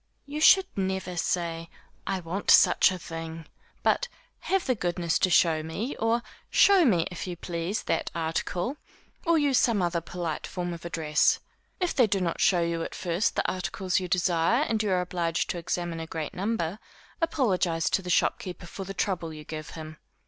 [0.25, 1.69] You should never say,
[2.07, 3.45] I want such a thing,
[3.83, 4.07] but,
[4.39, 8.77] have the goodness to show me, or show me, if you please, that article,
[9.27, 11.39] or use some other polite form of address.
[11.79, 15.01] If they do not show you at first the articles you desire, and you are
[15.01, 16.79] obliged to examine a great number,
[17.21, 19.97] apologize to the shopkeeper for the trouble you give him.